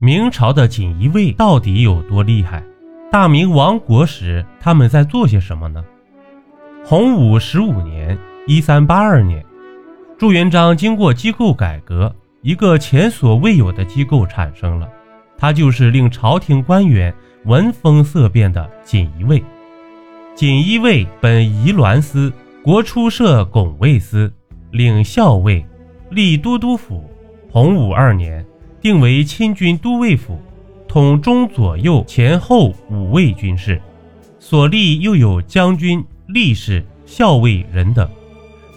[0.00, 2.62] 明朝的锦衣卫到底有多厉害？
[3.10, 5.84] 大明亡国时他们在做些什么呢？
[6.84, 8.16] 洪武十五年
[8.46, 9.44] （一三八二年），
[10.16, 14.88] 朱元璋经过机构改革，一个前所未有的机构产生了，
[15.36, 17.12] 它就是令朝廷官员
[17.46, 19.42] 闻风色变的锦衣卫。
[20.36, 24.32] 锦衣卫本仪鸾司，国初设拱卫司，
[24.70, 25.66] 领校尉，
[26.08, 27.02] 立都督府。
[27.50, 28.46] 洪武二年，
[28.80, 30.40] 定为亲军都尉府。
[30.86, 33.80] 统中左右前后五位军事，
[34.40, 38.08] 所立又有将军、吏士、校尉人等，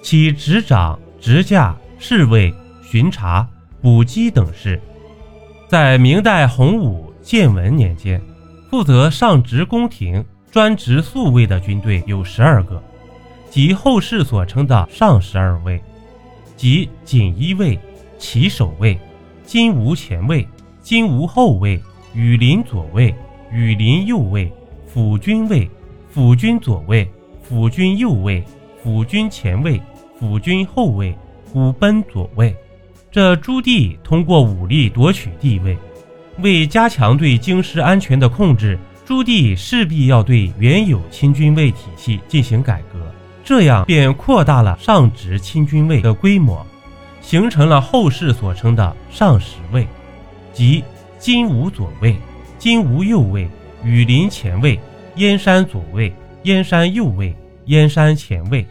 [0.04, 2.54] 其执掌执驾、侍卫、
[2.84, 3.48] 巡查、
[3.82, 4.80] 补给等事。
[5.70, 8.22] 在明代洪武、建文年间，
[8.70, 12.84] 负责上执宫廷、专职宿卫的军队有十二个，
[13.50, 15.82] 即后世所称的上十二卫，
[16.58, 17.80] 即锦衣卫、
[18.20, 19.00] 骑守卫、
[19.52, 20.48] 金吾前卫、
[20.82, 21.78] 金吾后卫。
[22.14, 23.14] 羽林左卫、
[23.52, 24.50] 羽林右卫、
[24.88, 25.70] 辅军卫、
[26.10, 27.06] 辅军左卫、
[27.44, 28.42] 辅军右卫、
[28.82, 29.82] 辅军前卫、
[30.18, 31.14] 辅军后卫、
[31.52, 32.56] 虎贲左卫。
[33.12, 35.78] 这朱棣通过武力夺取地位，
[36.40, 43.06] 为加强对京师安全的控制，朱棣势必要对原有亲军卫体系进行改革，
[43.44, 46.66] 这样便扩大了上职亲军卫的规模，
[47.22, 49.88] 形成了后世所称的上十位，
[50.54, 50.84] 即。
[51.20, 52.18] 金吾左卫、
[52.58, 53.48] 金吾右卫、
[53.84, 54.80] 羽林前卫、
[55.18, 56.12] 燕山左卫、
[56.46, 57.32] 燕山右卫、
[57.66, 58.66] 燕山前卫、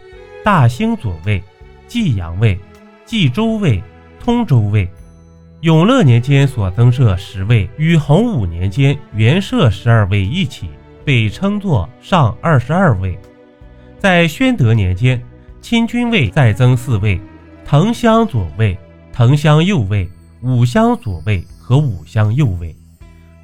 [0.45, 1.41] 大兴左卫、
[1.87, 2.59] 济阳卫、
[3.07, 3.81] 济州卫、
[4.19, 4.91] 通州卫。
[5.61, 10.69] 永乐年间所增设十位，与洪武年间原设十二位一起，
[11.05, 13.17] 被称作上二十二位。
[14.01, 15.23] 在宣德年间，
[15.61, 17.21] 亲军卫再增四位：
[17.71, 18.77] 藤香左卫、
[19.13, 20.11] 藤香右卫、
[20.43, 21.41] 武乡左卫。
[21.57, 22.75] 和五香右卫，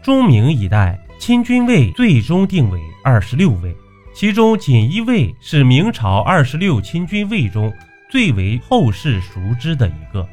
[0.03, 3.73] 中明一代亲军卫最终定为二十六位，
[4.13, 7.73] 其中锦衣卫是明朝二十六亲军卫中
[8.11, 10.29] 最为后世熟知的一个。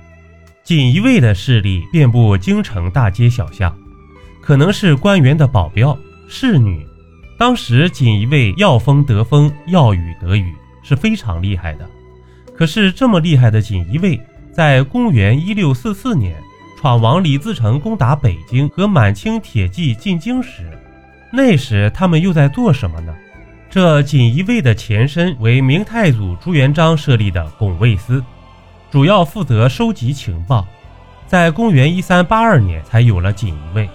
[0.63, 3.77] 锦衣卫的势力遍布京城大街小巷，
[4.41, 5.95] 可能是官员的保镖、
[6.27, 6.83] 侍女。
[7.37, 10.51] 当时锦衣卫要风得风，要雨得雨，
[10.81, 11.87] 是非常厉害的。
[12.55, 14.19] 可是这么厉害的锦衣卫，
[14.51, 16.35] 在公元一六四四年。
[16.79, 20.69] 闯王李自成攻打北京和满清铁骑进京时，
[21.31, 23.15] 那时他们又在做什么呢？
[23.69, 28.21] 这锦衣卫的前身为明太祖朱元璋设立的拱卫司，
[28.91, 30.67] 主要负责收集情报。
[31.25, 33.89] 在公元一三八二年才有了锦衣卫。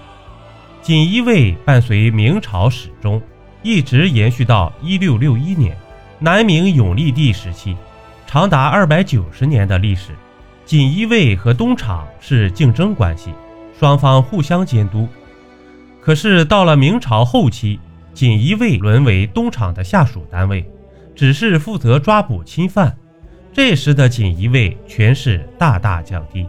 [0.81, 3.21] 锦衣卫伴随明朝始终，
[3.63, 5.77] 一直延续到一六六一年
[6.19, 7.77] 南明永历帝时期，
[8.31, 10.11] 长达二百九十年的历史。
[10.67, 13.33] 锦衣卫和东厂是竞争关系，
[13.81, 15.09] 双方互相监督。
[15.99, 17.81] 可是到了明朝后期，
[18.13, 20.71] 锦衣卫沦为东厂的下属单位，
[21.17, 22.95] 只是负责抓捕侵犯。
[23.51, 26.47] 这时的锦衣卫权势大大降低。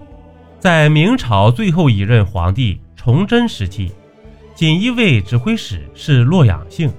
[0.59, 3.90] 在明朝最后一任皇帝崇祯时期，
[4.53, 6.91] 锦衣卫指挥使是洛阳性，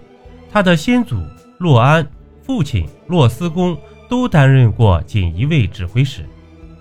[0.51, 1.23] 他的先祖
[1.59, 2.11] 洛安、
[2.41, 3.77] 父亲洛思恭
[4.11, 6.27] 都担任过锦衣卫指挥使。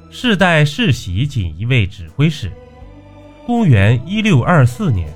[0.09, 2.51] 世代世袭锦衣卫指挥使。
[3.45, 5.07] 公元一六二四年，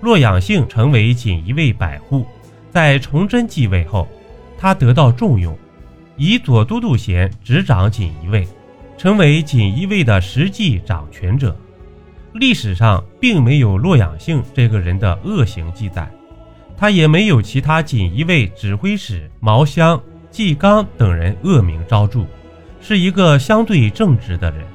[0.00, 2.24] 洛阳性成为锦衣卫百户。
[2.70, 4.06] 在崇祯继位后，
[4.56, 5.58] 他得到重用，
[6.16, 8.46] 以左都督衔执掌锦衣卫，
[8.96, 11.56] 成为锦衣卫的实际掌权者。
[12.34, 16.08] 历史上并没有洛阳性这个人的恶行记载，
[16.76, 20.00] 他也没有其他锦衣卫指挥使毛湘、
[20.36, 22.26] 纪纲等人恶名昭著。
[22.78, 24.66] 是一个相对正直的人。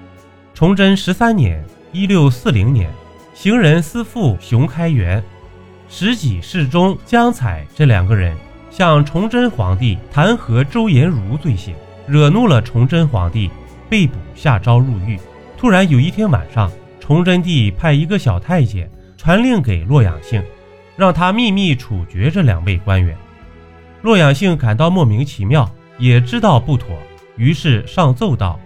[0.56, 1.64] 崇祯十三年
[1.94, 2.90] （一六四零年），
[3.36, 5.24] 行人司副熊开元、
[5.88, 8.36] 石己侍中江采这两个人
[8.72, 11.76] 向崇祯皇帝弹劾周延儒罪行，
[12.08, 13.52] 惹怒了崇祯皇帝，
[13.88, 15.20] 被捕下诏入狱。
[15.56, 20.44] 突然有一天晚上，崇祯帝派一个小太监传令给洛阳兴，
[20.98, 23.16] 让他秘密处决这两位官员。
[24.02, 26.98] 洛阳性感到莫名其妙，也知道不妥。
[27.38, 28.60] 于是上奏道：“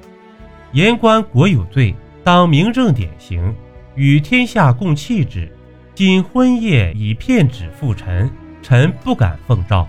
[0.73, 3.53] 言官国有罪，当明正典刑，
[3.95, 5.51] 与天下共弃之。
[5.93, 8.29] 今昏夜以骗旨复臣，
[8.61, 9.87] 臣不敢奉诏。”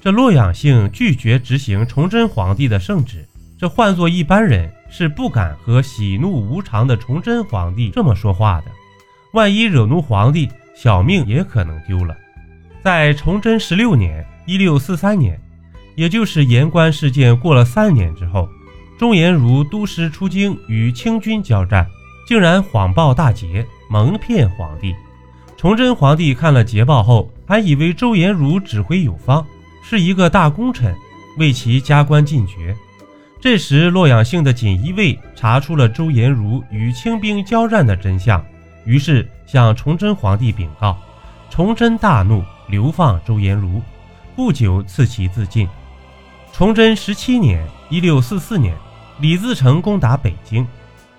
[0.00, 3.24] 这洛阳性拒绝执行崇祯皇帝的圣旨，
[3.56, 8.66] 这换做一般人是不敢和喜怒无常的崇祯皇帝这么说话的。
[9.32, 12.16] 万一惹怒皇帝，小命也可能丢了。
[12.82, 15.40] 在崇祯十六年（一六四三年）。
[15.94, 18.48] 也就是盐官事件过了三年之后，
[18.98, 21.86] 钟延儒督师出京与清军交战，
[22.26, 24.94] 竟然谎报大捷，蒙骗皇帝。
[25.56, 29.46] 崇祯皇帝看了捷报后，还以为周延儒指挥有方，
[29.84, 30.94] 是一个大功臣，
[31.38, 32.74] 为其加官进爵。
[33.38, 38.42] 这时，洛阳姓的锦衣卫查出了周延儒与清兵交战的真相，
[38.86, 40.96] 于是向崇祯皇帝禀告。
[41.50, 43.82] 崇祯大怒，流放周延儒，
[44.34, 45.68] 不久赐其自尽。
[46.52, 48.74] 崇祯十七年（一六四四年），
[49.20, 50.66] 李自成攻打北京，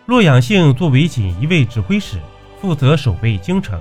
[0.06, 2.20] 洛阳性作为锦衣卫指挥使，
[2.62, 3.80] 负责守备京城。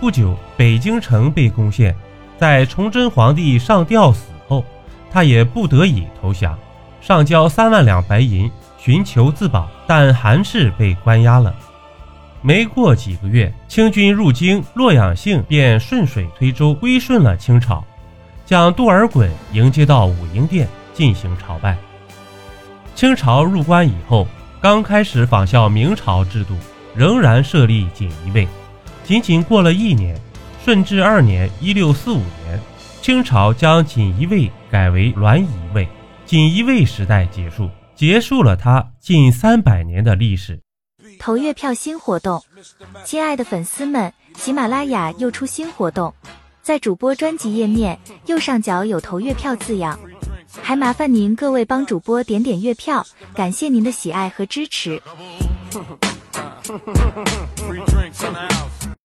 [0.00, 1.94] 不久，北京城被攻陷，
[2.38, 4.64] 在崇祯皇帝上吊死后，
[5.10, 6.58] 他也不得已投降。
[7.00, 11.54] 上交三万两白银，寻求自保，但还是被关押了。
[12.42, 17.84] 没过几个月，清军入京，洛阳性便顺水推舟归顺了清朝，
[18.46, 21.76] 将多尔衮迎接到武英殿进行朝拜。
[22.94, 24.26] 清朝入关以后，
[24.62, 26.54] 刚开始仿效明朝制度，
[26.94, 28.48] 仍然设立锦衣卫。
[29.04, 30.18] 仅仅过了一年，
[30.64, 32.58] 顺治二年（一六四五年），
[33.02, 35.86] 清朝将锦衣卫改为栾仪卫。
[36.24, 40.60] 锦衣卫时代结束，结束了它近三百年的历史。
[41.18, 42.42] 投月票新活动，
[43.04, 46.12] 亲爱的粉丝们，喜马拉雅又出新活动，
[46.66, 47.96] 在主播专辑页面
[48.26, 49.96] 右上角有投月票字样，
[50.60, 55.00] 还麻烦您各位帮主播点点月票，感谢您的喜爱和支持。